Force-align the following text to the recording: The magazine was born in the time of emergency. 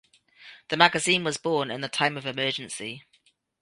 The 0.69 0.77
magazine 0.77 1.23
was 1.23 1.37
born 1.37 1.69
in 1.69 1.81
the 1.81 1.87
time 1.87 2.17
of 2.17 2.25
emergency. 2.25 3.03